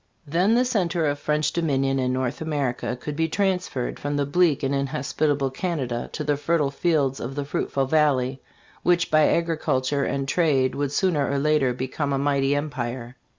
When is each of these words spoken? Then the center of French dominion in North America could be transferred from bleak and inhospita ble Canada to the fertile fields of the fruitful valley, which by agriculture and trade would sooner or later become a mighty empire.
Then 0.25 0.55
the 0.55 0.65
center 0.65 1.05
of 1.05 1.19
French 1.19 1.51
dominion 1.53 1.99
in 1.99 2.11
North 2.11 2.41
America 2.41 2.97
could 2.99 3.15
be 3.15 3.27
transferred 3.29 3.99
from 3.99 4.15
bleak 4.31 4.63
and 4.63 4.73
inhospita 4.73 5.37
ble 5.37 5.51
Canada 5.51 6.09
to 6.13 6.23
the 6.23 6.37
fertile 6.37 6.71
fields 6.71 7.19
of 7.19 7.35
the 7.35 7.45
fruitful 7.45 7.85
valley, 7.85 8.41
which 8.81 9.11
by 9.11 9.27
agriculture 9.27 10.03
and 10.03 10.27
trade 10.27 10.73
would 10.73 10.91
sooner 10.91 11.29
or 11.29 11.37
later 11.37 11.71
become 11.71 12.13
a 12.13 12.17
mighty 12.17 12.55
empire. 12.55 13.15